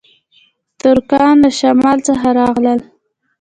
ترکان 0.79 1.35
له 1.43 1.49
شمال 1.59 1.97
څخه 2.07 2.27
راغلل 2.39 2.79